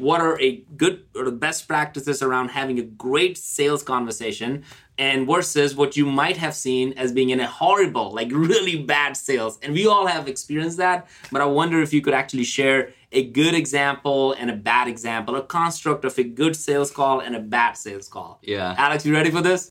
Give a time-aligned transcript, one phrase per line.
[0.00, 4.64] what are a good or the best practices around having a great sales conversation
[4.98, 9.16] and versus what you might have seen as being in a horrible, like really bad
[9.16, 9.58] sales.
[9.62, 13.24] And we all have experienced that, but I wonder if you could actually share a
[13.24, 17.40] good example and a bad example, a construct of a good sales call and a
[17.40, 18.38] bad sales call.
[18.42, 18.74] Yeah.
[18.76, 19.68] Alex, you ready for this?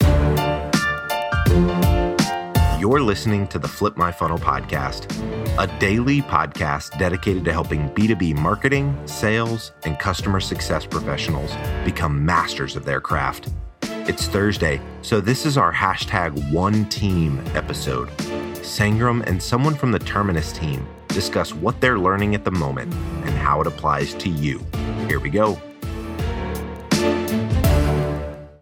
[2.80, 5.12] You're listening to the Flip My Funnel podcast,
[5.60, 11.52] a daily podcast dedicated to helping B2B marketing, sales, and customer success professionals
[11.84, 13.50] become masters of their craft.
[13.82, 18.08] It's Thursday, so this is our hashtag one team episode.
[18.60, 23.32] Sangram and someone from the Terminus team discuss what they're learning at the moment and
[23.32, 24.66] how it applies to you.
[25.10, 25.62] Here we go.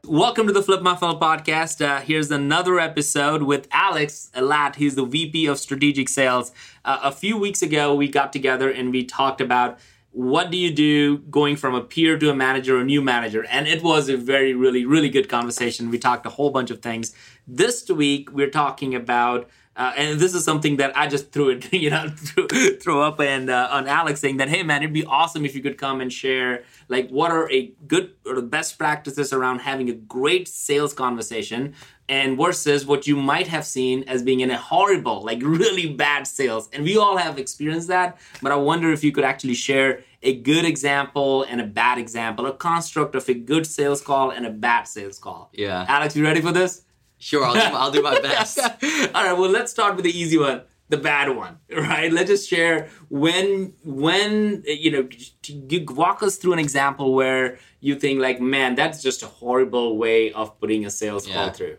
[0.09, 1.85] Welcome to the Flip My Funnel podcast.
[1.85, 4.75] Uh, here's another episode with Alex Alat.
[4.75, 6.53] He's the VP of Strategic Sales.
[6.85, 9.79] Uh, a few weeks ago, we got together and we talked about
[10.11, 13.45] what do you do going from a peer to a manager or new manager?
[13.47, 15.91] And it was a very, really, really good conversation.
[15.91, 17.13] We talked a whole bunch of things.
[17.45, 21.71] This week, we're talking about uh, and this is something that I just threw it,
[21.73, 22.47] you know, threw,
[22.77, 25.61] throw up and uh, on Alex saying that, hey man, it'd be awesome if you
[25.61, 29.89] could come and share like what are a good or the best practices around having
[29.89, 31.75] a great sales conversation
[32.09, 36.25] and versus what you might have seen as being in a horrible, like really bad
[36.25, 36.69] sales.
[36.73, 40.35] And we all have experienced that, but I wonder if you could actually share a
[40.35, 44.49] good example and a bad example, a construct of a good sales call and a
[44.49, 45.51] bad sales call.
[45.53, 45.85] Yeah.
[45.87, 46.83] Alex, you ready for this?
[47.19, 48.59] Sure, I'll do, I'll do my best.
[49.15, 52.11] All right, well, let's start with the easy one, the bad one, right?
[52.11, 55.09] Let's just share when, when you know,
[55.47, 59.97] you walk us through an example where you think like, man, that's just a horrible
[59.97, 61.33] way of putting a sales Yeah.
[61.33, 61.77] call through.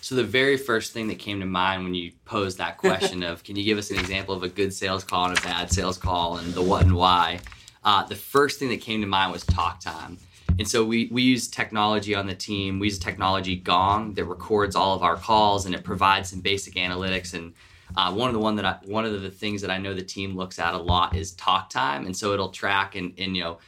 [0.00, 3.42] So the very first thing that came to mind when you posed that question of,
[3.42, 5.98] can you give us an example of a good sales call and a bad sales
[5.98, 7.40] call and the what and why?
[7.82, 10.18] Uh, the first thing that came to mind was talk time.
[10.58, 12.78] And so we, we use technology on the team.
[12.78, 16.40] We use a technology Gong that records all of our calls and it provides some
[16.40, 17.34] basic analytics.
[17.34, 17.52] And
[17.96, 20.02] uh, one of the one that I, one of the things that I know the
[20.02, 22.06] team looks at a lot is talk time.
[22.06, 23.58] And so it'll track and, and you know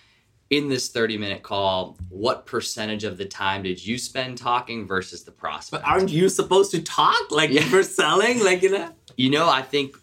[0.50, 5.24] in this 30 minute call, what percentage of the time did you spend talking versus
[5.24, 5.82] the prospect?
[5.82, 7.62] But aren't you supposed to talk like Yeah.
[7.68, 8.42] for selling?
[8.42, 8.90] Like, you know?
[9.16, 9.96] You know, I think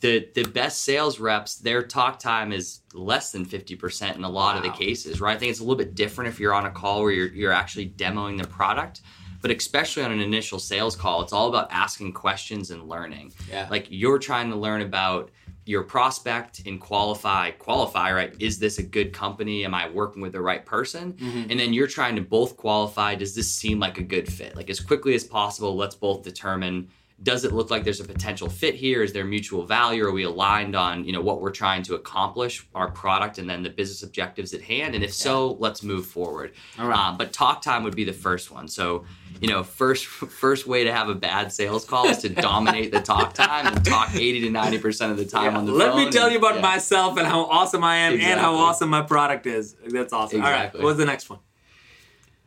[0.00, 4.56] the the best sales reps, their talk time is less than 50% in a lot
[4.56, 5.36] of the cases, right?
[5.36, 7.52] I think it's a little bit different if you're on a call where you're, you're
[7.52, 9.02] actually demoing the product.
[9.40, 13.32] But especially on an initial sales call, it's all about asking questions and learning.
[13.48, 13.68] Yeah.
[13.70, 15.30] Like you're trying to learn about
[15.64, 20.32] your prospect and qualify qualify right is this a good company am i working with
[20.32, 21.50] the right person Mhm.
[21.50, 24.70] and then you're trying to both qualify does this seem like a good fit like
[24.70, 26.88] as quickly as possible let's both determine
[27.24, 30.22] does it look like there's a potential fit here is there mutual value are we
[30.22, 34.04] aligned on you know what we're trying to accomplish our product and then the business
[34.04, 36.96] objectives at hand and if so let's move forward All right.
[36.96, 39.04] um, but talk time would be the first one so
[39.40, 40.06] you know first
[40.40, 43.84] first way to have a bad sales call is to dominate the talk time and
[43.84, 45.58] talk 80 to 90 percent of the time Yeah.
[45.58, 46.60] on the Let phone me tell and- you about yeah.
[46.62, 49.74] myself and how awesome I am and how awesome my product is.
[49.88, 50.40] That's awesome.
[50.40, 50.78] All Exactly.
[50.80, 51.40] right, what's the next one?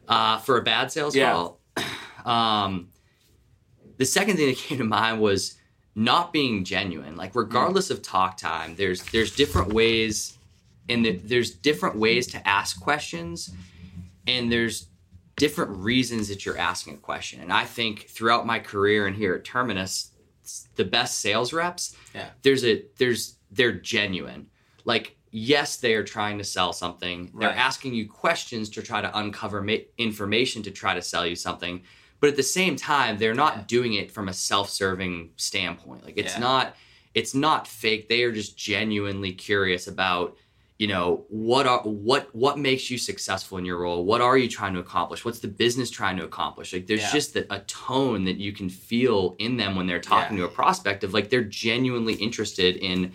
[0.08, 1.60] uh, for a bad sales call.
[2.24, 2.90] Um,
[4.01, 5.57] the second thing that came to mind was
[5.94, 7.16] not being genuine.
[7.16, 7.35] Like mm.
[7.35, 10.38] regardless of talk time, there's there's different ways,
[10.89, 13.51] and the, there's different ways to ask questions,
[14.25, 14.88] and there's
[15.35, 17.41] different reasons that you're asking a question.
[17.41, 20.12] And I think throughout my career and here at Terminus,
[20.75, 22.29] the best sales reps, Yeah.
[22.41, 24.47] there's a there's they're genuine.
[24.83, 27.31] Like yes, they are trying to sell something.
[27.38, 31.35] They're asking you questions to try to uncover ma- information to try to sell you
[31.35, 31.83] something.
[32.22, 33.64] But at the same time, they're not Yeah.
[33.68, 36.06] doing it from a self-serving standpoint.
[36.06, 36.40] Like it's Yeah.
[36.40, 36.76] not
[37.14, 38.08] it's not fake.
[38.08, 40.38] They are just genuinely curious about
[40.80, 44.48] you know what are what what makes you successful in your role what are you
[44.48, 47.12] trying to accomplish what's the business trying to accomplish like there's Yeah.
[47.12, 50.48] just a, a tone that you can feel in them when they're talking to a
[50.48, 53.12] prospect of like they're genuinely interested in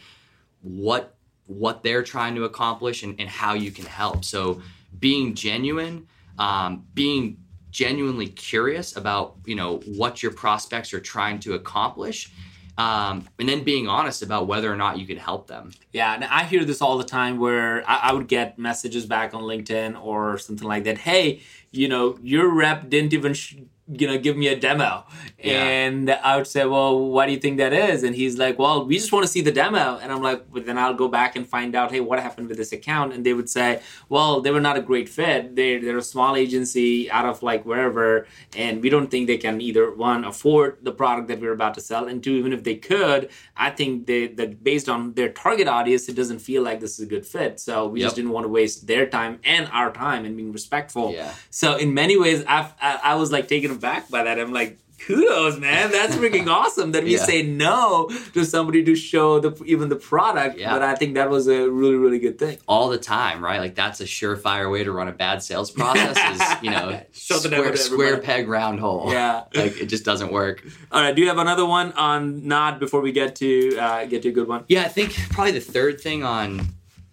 [0.63, 1.17] what
[1.47, 4.61] what they're trying to accomplish and, and how you can help so
[5.01, 6.07] being genuine
[6.39, 7.37] um, being
[7.77, 12.31] genuinely curious about you know what your prospects are trying to accomplish
[12.79, 16.25] um, and then being honest about whether or not you can help them Yeah, and
[16.25, 20.03] I hear this all the time where I, I would get messages back on LinkedIn
[20.03, 20.97] or something like that.
[20.97, 23.57] Hey, you know, your rep didn't even sh-
[23.89, 25.05] you know, give me a demo.
[25.39, 25.63] Yeah.
[25.63, 28.03] And I would say, well, why do you think that is?
[28.03, 29.99] And he's like, well, we just want to see the demo.
[30.03, 32.73] And I'm like, then I'll go back and find out, hey, what happened with this
[32.73, 33.13] account?
[33.13, 35.55] And they would say, well, they were not a great fit.
[35.55, 38.27] They, they're a small agency out of like wherever.
[38.57, 41.81] And we don't think they can either, one, afford the product that we're about to
[41.81, 42.09] sell.
[42.09, 46.09] And two, even if they could, I think they, that based on their target audience,
[46.09, 47.61] it doesn't feel like this is a good fit.
[47.61, 48.07] So we Yep.
[48.07, 51.13] just didn't want to waste their time and our time and being respectful.
[51.13, 51.33] Yeah.
[51.51, 54.39] So in many ways, I've, I, I was like taken aback by that.
[54.39, 55.91] I'm like, kudos, man.
[55.93, 57.25] That's freaking awesome that we Yeah.
[57.25, 60.59] say no to somebody to show the even the product.
[60.59, 60.73] Yeah.
[60.73, 62.57] But I think that was a really, really good thing.
[62.67, 63.61] all the time, right?
[63.61, 67.39] Like that's a surefire way to run a bad sales process is, you know, Show
[67.39, 69.13] the demo square, square peg round hole.
[69.13, 69.45] Yeah.
[69.55, 70.65] like it just doesn't work.
[70.91, 71.15] All right.
[71.15, 74.33] Do you have another one on Nod before we get to uh, get to a
[74.33, 74.65] good one?
[74.69, 76.69] Yeah, I think probably the third thing on,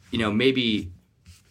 [0.10, 0.92] you know, maybe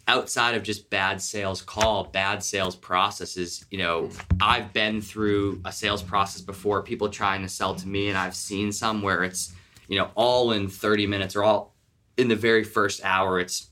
[0.09, 4.11] outside of just bad sales call, bad sales processes, you know,
[4.41, 8.35] I've been through a sales process before, people trying to sell to me, and I've
[8.35, 9.53] seen some where it's,
[9.89, 11.75] you know, all in 30 minutes or all
[12.17, 13.39] in the very first hour.
[13.39, 13.71] It's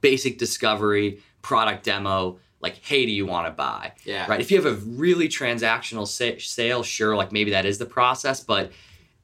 [0.00, 3.92] basic discovery, product demo, like, hey, do you want to buy?
[4.04, 4.26] Yeah.
[4.28, 4.40] Right.
[4.40, 8.40] If you have a really transactional sa- sale, sure, like maybe that is the process,
[8.40, 8.70] but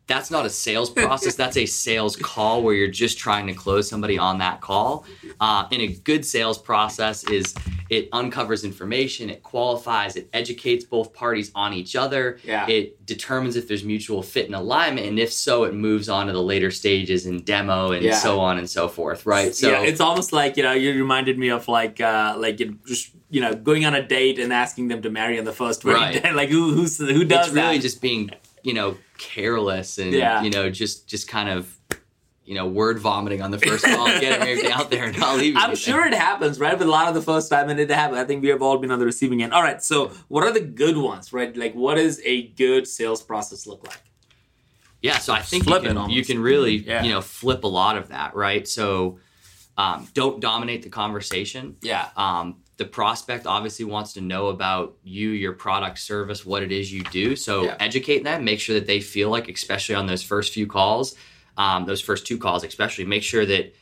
[0.09, 1.37] that's not a sales process.
[1.37, 5.05] that's a sales call where you're just trying to close somebody on that call.
[5.39, 7.55] Uh, and a good sales process is
[7.91, 12.39] it uncovers information, it qualifies, it educates both parties on each other.
[12.43, 12.67] Yeah.
[12.69, 16.33] It determines if there's mutual fit and alignment, and if so, it moves on to
[16.33, 18.17] the later stages in demo and Yeah.
[18.17, 19.25] so on and so forth.
[19.25, 19.55] Right.
[19.55, 22.79] So yeah, it's almost like you know you reminded me of like uh, like you
[22.87, 25.83] just you know going on a date and asking them to marry on the first
[25.83, 25.93] date.
[25.93, 26.35] Right.
[26.41, 27.83] like who who's, who does it's really that?
[27.83, 28.31] just being
[28.63, 30.43] you know careless and Yeah.
[30.43, 31.79] you know just just kind of
[32.45, 35.37] you know word vomiting on the first call and getting everything out there and not
[35.37, 35.93] leaving I'm anything.
[35.93, 36.79] sure it happens, right?
[36.79, 38.19] But a lot of the first time and it happens.
[38.19, 39.53] I think we have all been on the receiving end.
[39.53, 41.55] All right, so what are the good ones, right?
[41.55, 44.01] Like, what does a good sales process look like?
[45.01, 47.05] yeah so i think you Flip can, you can really Yeah.
[47.05, 49.21] you know flip a lot of that right so
[49.77, 55.31] um, don't dominate the conversation Yeah, um, the prospect obviously wants to know about you
[55.31, 57.77] your product service what it is you do so Yeah.
[57.81, 61.15] educate them make sure that they feel like especially on those first few calls
[61.57, 63.75] um, those first two calls especially make sure that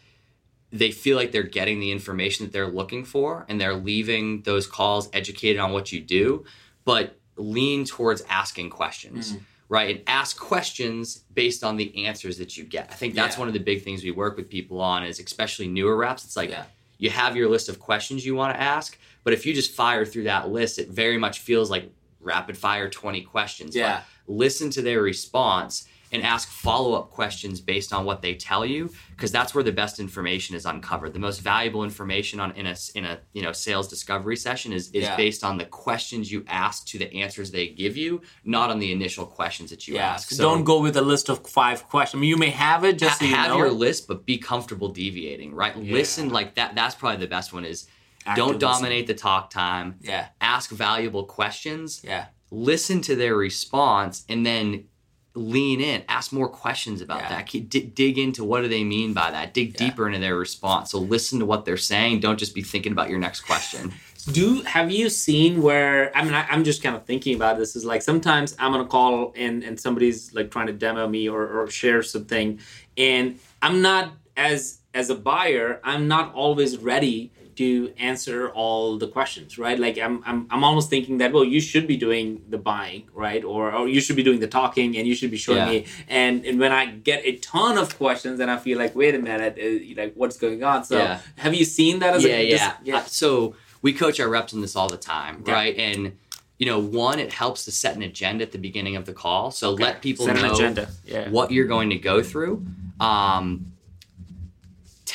[0.73, 4.67] they feel like they're getting the information that they're looking for and they're leaving those
[4.67, 6.45] calls educated on what you do
[6.85, 9.41] but lean towards asking questions Mm.
[9.69, 13.41] right and ask questions based on the answers that you get i think that's Yeah.
[13.41, 16.37] one of the big things we work with people on is especially newer reps it's
[16.37, 16.65] like Yeah.
[16.99, 20.05] You have your list of questions you want to ask but if you just fire
[20.05, 21.91] through that list it very much feels like
[22.21, 24.01] rapid fire 20 questions Yeah.
[24.27, 29.33] listen to their response and ask follow-up questions based on what they tell you because
[29.33, 33.05] that's where the best information is uncovered the most valuable information on in a in
[33.05, 35.17] a you know sales discovery session is is Yeah.
[35.17, 38.93] based on the questions you ask to the answers they give you not on the
[38.93, 40.13] initial questions that you yeah.
[40.15, 42.19] ask So don't go with a list of five questions.
[42.19, 43.59] I mean, you may have it just ha- so you have know.
[43.59, 47.65] your list but be comfortable deviating right listen like that that's probably the best one
[47.65, 47.87] is
[48.25, 48.61] Active don't listening.
[48.73, 54.87] dominate the talk time Yeah, ask valuable questions yeah, listen to their response and then
[55.37, 57.29] lean in ask more questions about Yeah.
[57.29, 57.47] that.
[57.47, 59.53] Keep- dig, dig into what do they mean by that.
[59.55, 59.89] Dig Yeah.
[59.89, 60.91] deeper into their response.
[60.91, 62.21] So listen to what they're saying.
[62.21, 63.93] Don't just be thinking about your next question.
[64.33, 67.77] Do have you seen where i mean I, i'm just kind of thinking about this
[67.77, 71.29] is like sometimes i'm on a call and and somebody's like trying to demo me
[71.29, 72.59] or, or share something
[72.99, 79.09] and i'm not as as a buyer i'm not always ready to answer all the
[79.09, 82.59] questions right like i'm i'm, I'm almost thinking that well you should be doing the
[82.59, 85.59] buying right or, or you should be doing the talking and you should be showing
[85.59, 85.71] Yeah.
[85.71, 89.15] me and and when i get a ton of questions then i feel like wait
[89.15, 91.21] a minute uh, like what's going on so Yeah.
[91.37, 92.57] have you seen that as yeah, a yeah.
[92.85, 95.53] just- Uh, so we coach our reps on this all the time, Yeah.
[95.53, 95.77] right?
[95.77, 96.13] And
[96.59, 99.51] you know, one, it helps to set an agenda at the beginning of the call.
[99.51, 99.85] So Okay.
[99.85, 100.87] let people Set know.
[101.05, 101.29] Yeah.
[101.29, 102.65] what you're going to go through.
[102.99, 103.73] Um,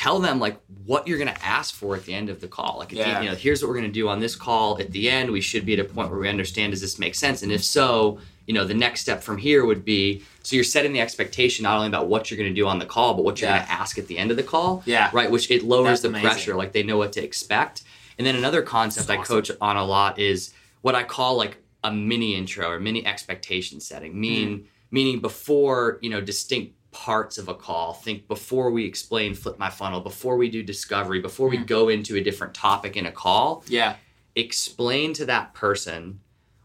[0.02, 2.78] tell them like what you're going to ask for at the end of the call.
[2.78, 4.80] Like, at the- you know, here's what we're going to do on this call.
[4.80, 7.14] At the end, we should be at a point where we understand does this make
[7.14, 10.64] sense, and if so, you know, the next step from here would be so you're
[10.64, 13.24] setting the expectation not only about what you're going to do on the call, but
[13.24, 13.58] what you're Yeah.
[13.58, 14.82] going to ask at the end of the call.
[14.86, 15.08] Yeah.
[15.12, 16.28] Right, which it lowers That's the amazing.
[16.28, 16.54] pressure.
[16.56, 17.82] Like they know what to expect.
[18.18, 21.92] And then another concept I coach on a lot is what I call like a
[21.92, 24.20] mini intro or mini expectation setting.
[24.20, 24.64] Mean Hmm.
[24.90, 27.94] meaning before, you know, distinct parts of a call.
[27.94, 32.16] Think before we explain flip my funnel, before we do discovery, before we go into
[32.16, 33.96] a different topic in a call, Yeah.
[34.36, 36.20] explain to that person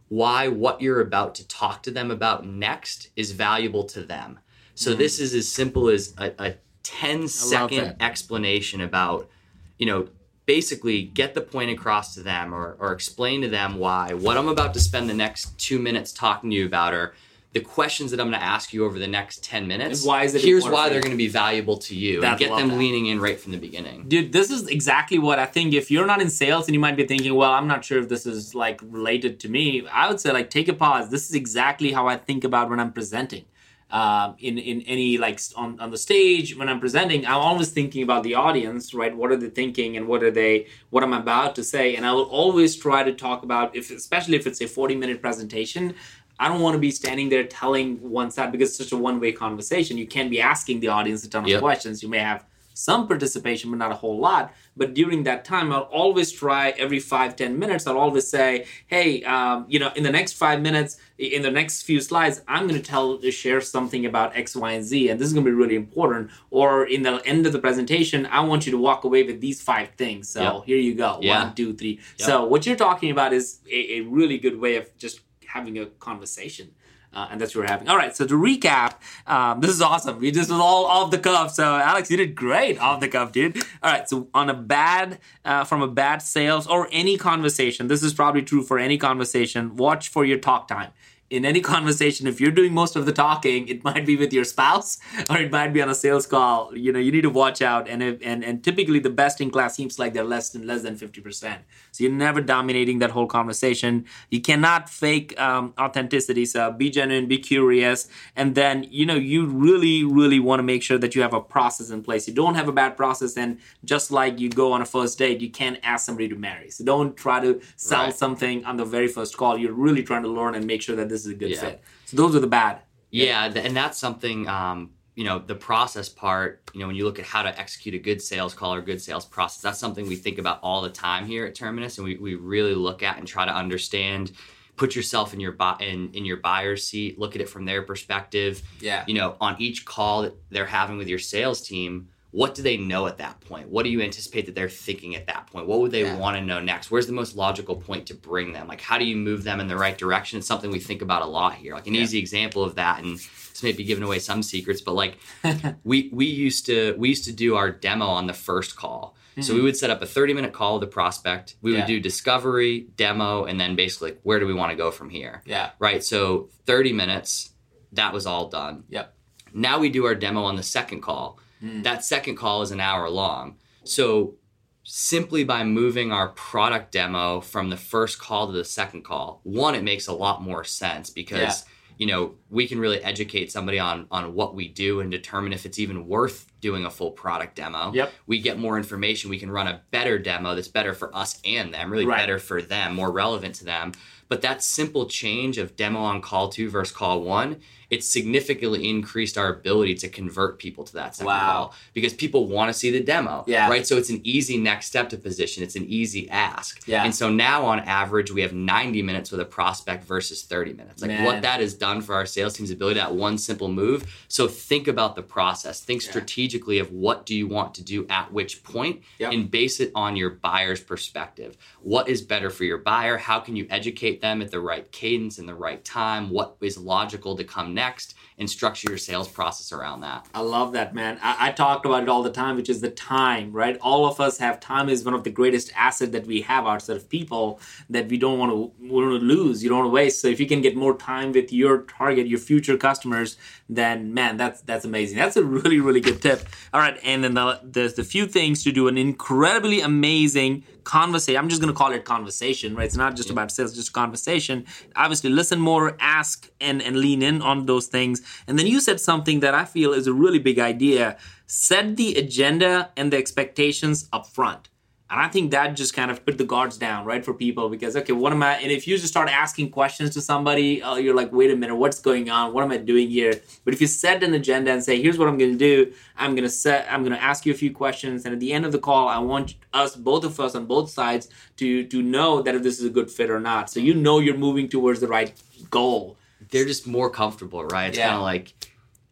[0.10, 4.40] why what you're about to talk to them about next is valuable to them.
[4.76, 4.98] So Mm.
[5.00, 9.30] this is as simple as a, a 10 second explanation about,
[9.78, 10.08] you know,
[10.46, 14.48] basically get the point across to them or, or explain to them why what I'm
[14.48, 17.14] about to spend the next two minutes talking to you about are
[17.58, 20.02] the questions that I'm going to ask you over the next 10 minutes.
[20.02, 22.22] And why is it Here's why they're going to be valuable to you.
[22.22, 22.78] That- and get them that.
[22.78, 24.08] leaning in right from the beginning.
[24.08, 25.74] Dude, this is exactly what I think.
[25.74, 28.10] If you're not in sales and you might be thinking, well, I'm not sure if
[28.10, 31.10] this is like related to me, I would say like take a pause.
[31.10, 33.46] This is exactly how I think about when I'm presenting.
[33.90, 38.04] Um, in in any like on, on the stage when I'm presenting, I'm always thinking
[38.04, 39.16] about the audience, right?
[39.16, 41.96] What are they thinking and what are they what I'm about to say?
[41.96, 45.22] And I will always try to talk about if especially if it's a 40 minute
[45.22, 45.96] presentation.
[46.40, 49.20] I don't want to be standing there telling one side because it's such a one
[49.20, 49.98] way conversation.
[49.98, 51.62] You can't be asking the audience a ton of Yep.
[51.62, 52.04] questions.
[52.04, 54.54] You may have some participation, but not a whole lot.
[54.76, 59.24] But during that time, I'll always try every five, 10 minutes, I'll always say, hey,
[59.24, 62.80] um, you know, in the next five minutes, in the next few slides, I'm going
[62.80, 65.56] to tell, share something about X, Y, and Z, and this is going to be
[65.56, 66.30] really important.
[66.52, 69.60] Or in the end of the presentation, I want you to walk away with these
[69.60, 70.30] five things.
[70.30, 70.66] So Yep.
[70.68, 71.18] here you go.
[71.20, 71.46] Yeah.
[71.46, 71.94] One, two, three.
[72.20, 72.28] Yep.
[72.28, 75.86] So what you're talking about is a, a really good way of just having a
[75.86, 76.72] conversation.
[77.14, 77.88] Uh, and that's what we're having.
[77.88, 80.20] All right, so to recap, um, this is awesome.
[80.20, 81.52] We just was all off the cuff.
[81.52, 83.58] So Alex, you did great off the cuff, dude.
[83.82, 88.04] All right, so on a bad, uh, from a bad sales or any conversation, this
[88.04, 89.78] is probably true for any conversation.
[89.78, 90.92] Watch for your talk time.
[91.30, 94.46] In any conversation, if you're doing most of the talking, it might be with your
[94.46, 94.98] spouse
[95.30, 96.76] or it might be on a sales call.
[96.78, 97.90] You know, you need to watch out.
[97.90, 100.84] And if, and and typically the best in class seems like they're less than less
[100.84, 101.64] than fifty percent.
[101.92, 104.06] So you're never dominating that whole conversation.
[104.30, 106.46] You cannot fake um, authenticity.
[106.46, 110.82] So be genuine, be curious, and then you know you really, really want to make
[110.82, 112.26] sure that you have a process in place.
[112.28, 115.42] You don't have a bad process, and just like you go on a first date,
[115.42, 116.70] you can't ask somebody to marry.
[116.70, 118.16] So don't try to sell Right.
[118.16, 119.58] something on the very first call.
[119.58, 121.60] You're really trying to learn and make sure that this is a good Yeah.
[121.60, 121.84] fit.
[122.06, 122.82] So those are the bad.
[123.12, 124.48] Yeah, th- and that's something.
[124.48, 126.62] Um, you know, the process part.
[126.74, 129.02] You know, when you look at how to execute a good sales call or good
[129.02, 132.18] sales process, that's something we think about all the time here at Terminus, and we,
[132.18, 134.32] we really look at and try to understand.
[134.76, 137.18] Put yourself in your bu- in in your buyer's seat.
[137.18, 138.62] Look at it from their perspective.
[138.80, 139.04] Yeah.
[139.08, 142.78] You know, on each call that they're having with your sales team, what do they
[142.78, 143.68] know at that point?
[143.68, 145.66] What do you anticipate that they're thinking at that point?
[145.66, 146.18] What would they Yeah.
[146.18, 146.92] want to know next?
[146.92, 148.68] Where's the most logical point to bring them?
[148.68, 150.38] Like, how do you move them in the right direction?
[150.38, 151.74] It's something we think about a lot here.
[151.74, 152.04] Like, an Yeah.
[152.04, 155.18] easy example of that, and this may be giving away some secrets, but like,
[155.84, 159.16] we we used to we used to do our demo on the first call.
[159.40, 159.66] So we mm-hmm.
[159.66, 161.56] would set up a 30 minute call with the prospect.
[161.64, 161.80] We Yeah.
[161.80, 165.10] would do discovery, demo, and then basically like, where do we want to go from
[165.10, 165.42] here?
[165.48, 165.72] Yeah.
[165.80, 166.04] Right.
[166.04, 167.50] So 30 minutes,
[167.94, 168.84] that was all done.
[168.90, 169.12] Yep.
[169.56, 171.40] Now we do our demo on the second call.
[171.60, 171.82] Hmm.
[171.82, 173.56] That second call is an hour long.
[173.84, 174.36] So
[174.84, 179.76] simply by moving our product demo from the first call to the second call, one,
[179.76, 181.54] it makes a lot more sense because Yeah.
[181.98, 185.66] you know we can really educate somebody on on what we do and determine if
[185.66, 187.92] it's even worth doing a full product demo.
[187.94, 188.14] Yep.
[188.28, 189.30] We get more information.
[189.30, 192.18] We can run a better demo that's better for us and them, really Right.
[192.20, 193.92] better for them, more relevant to them.
[194.30, 199.38] But that simple change of demo on call two versus call one, it significantly increased
[199.38, 201.52] our ability to convert people to that second Wow.
[201.54, 203.44] call because people want to see the demo.
[203.48, 203.70] Yeah.
[203.70, 203.88] Right.
[203.88, 205.64] So it's an easy next step to position.
[205.64, 206.86] It's an easy ask.
[206.88, 207.04] Yeah.
[207.06, 211.02] And so now on average, we have 90 minutes with a prospect versus 30 minutes.
[211.02, 211.24] Like Man.
[211.24, 214.06] what that has done for our sales team's ability, that one simple move.
[214.28, 215.80] So think about the process.
[215.82, 216.10] Think Yeah.
[216.10, 219.32] strategically of what do you want to do at which point Yep.
[219.34, 221.56] and base it on your buyer's perspective.
[221.82, 223.18] What is better for your buyer?
[223.18, 226.30] How can you educate them at the right cadence and the right time?
[226.30, 228.14] What is logical to come next?
[228.40, 230.28] And structure your sales process around that.
[230.36, 231.18] I love that, man.
[231.24, 233.80] I, I talked about it all the time, which is the time, right?
[233.82, 236.98] All of us have time is one of the greatest asset that we have outside
[236.98, 239.64] of people that we don't want to want to lose.
[239.64, 240.22] You don't want to waste.
[240.22, 243.38] So if you can get more time with your target, your future customers,
[243.70, 245.18] then man, that's that's amazing.
[245.18, 246.48] That's a really really good tip.
[246.76, 251.38] All right, and then the, there's the few things to do an incredibly amazing conversation.
[251.38, 252.86] I'm just going to call it conversation, right?
[252.86, 254.66] It's not just about sales, just conversation.
[254.96, 258.22] Obviously, listen more, ask, and and lean in on those things.
[258.48, 261.18] And then you said something that I feel is a really big idea.
[261.46, 264.70] Set the agenda and the expectations up front.
[265.10, 267.96] And I think that just kind of put the guards down, right, for people because
[267.96, 268.58] okay, what am I?
[268.58, 271.76] And if you just start asking questions to somebody, uh, you're like, wait a minute,
[271.76, 272.52] what's going on?
[272.52, 273.34] What am I doing here?
[273.64, 276.32] But if you set an agenda and say, here's what I'm going to do, I'm
[276.32, 278.66] going to set, I'm going to ask you a few questions, and at the end
[278.66, 282.42] of the call, I want us, both of us on both sides, to to know
[282.42, 283.70] that if this is a good fit or not.
[283.70, 285.32] So you know you're moving towards the right
[285.70, 286.18] goal.
[286.52, 287.88] They're just more comfortable, right?
[287.90, 288.06] It's Yeah.
[288.08, 288.54] kind of like,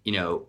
[0.03, 0.47] you know,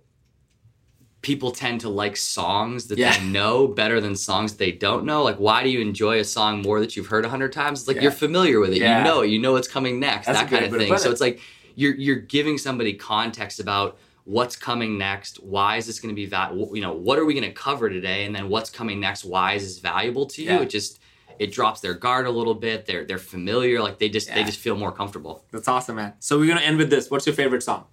[1.22, 3.16] people tend to like songs that Yeah.
[3.18, 5.22] they know better than songs they don't know.
[5.22, 7.80] Like, why do you enjoy a song more that you've heard a hundred times?
[7.80, 8.04] It's like Yeah.
[8.04, 8.78] you're familiar with it.
[8.78, 9.28] You know it.
[9.30, 10.26] You know what's coming next.
[10.26, 10.96] That's that kind of thing.
[10.98, 11.40] So it's like
[11.74, 16.26] you're you're giving somebody context about what's coming next why is this going to be
[16.26, 19.24] that you know what are we going to cover today and then what's coming next
[19.24, 20.98] why is this valuable to you it just
[21.38, 24.58] it drops their guard a little bit they're they're familiar like they just they just
[24.58, 26.14] feel more comfortable That's awesome, man.
[26.18, 27.10] So we're gonna end with this.
[27.10, 27.84] What's your favorite song?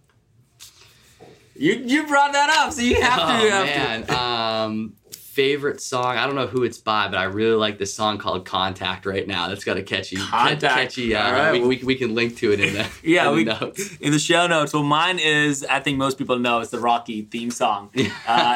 [1.56, 3.26] You you brought that up, so you have to.
[3.26, 4.20] oh you have to.
[4.20, 4.96] um
[5.34, 8.46] favorite song i don't know who it's by but i really like this song called
[8.46, 10.62] contact right now that's got a catchy Contact.
[10.62, 13.36] catchy uh, All right, we, we, we can link to it in the, Yeah, in
[13.36, 14.74] we the notes in the show notes.
[14.74, 18.00] Well, mine is I think most people know it's the Rocky theme song, uh,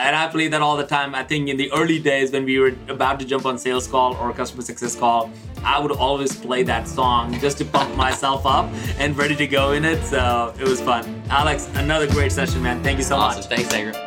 [0.06, 1.16] and I play that all the time.
[1.16, 4.16] I think in the early days when we were about to jump on sales call
[4.18, 5.32] or customer success call,
[5.64, 8.66] I would always play that song just to pump myself up
[9.00, 10.04] and ready to go in it.
[10.04, 11.04] So it was fun.
[11.30, 12.84] Alex, another great session, man.
[12.84, 13.50] Thank you so awesome much.
[13.50, 14.07] thanks Anger.